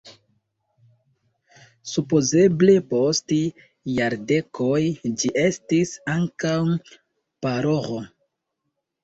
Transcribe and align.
Supozeble 1.91 2.77
post 2.93 3.35
jardekoj 3.99 4.79
ĝi 5.21 5.31
estis 5.45 5.93
ankaŭ 6.17 6.57
paroĥo. 7.45 8.03